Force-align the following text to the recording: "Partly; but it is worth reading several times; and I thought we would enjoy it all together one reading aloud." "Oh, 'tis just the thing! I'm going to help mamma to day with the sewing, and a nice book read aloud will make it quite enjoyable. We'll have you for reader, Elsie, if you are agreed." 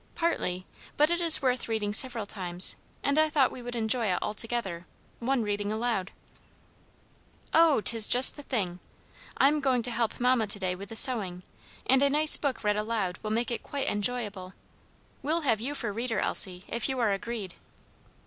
"Partly; 0.15 0.65
but 0.97 1.11
it 1.11 1.21
is 1.21 1.43
worth 1.43 1.67
reading 1.67 1.93
several 1.93 2.25
times; 2.25 2.75
and 3.03 3.19
I 3.19 3.29
thought 3.29 3.51
we 3.51 3.61
would 3.61 3.75
enjoy 3.75 4.07
it 4.07 4.17
all 4.19 4.33
together 4.33 4.87
one 5.19 5.43
reading 5.43 5.71
aloud." 5.71 6.09
"Oh, 7.53 7.81
'tis 7.81 8.07
just 8.07 8.35
the 8.35 8.41
thing! 8.41 8.79
I'm 9.37 9.59
going 9.59 9.83
to 9.83 9.91
help 9.91 10.19
mamma 10.19 10.47
to 10.47 10.57
day 10.57 10.73
with 10.73 10.89
the 10.89 10.95
sewing, 10.95 11.43
and 11.85 12.01
a 12.01 12.09
nice 12.09 12.35
book 12.35 12.63
read 12.63 12.77
aloud 12.77 13.19
will 13.21 13.29
make 13.29 13.51
it 13.51 13.61
quite 13.61 13.85
enjoyable. 13.87 14.55
We'll 15.21 15.41
have 15.41 15.61
you 15.61 15.75
for 15.75 15.93
reader, 15.93 16.19
Elsie, 16.19 16.63
if 16.67 16.89
you 16.89 16.97
are 16.97 17.11
agreed." 17.11 17.53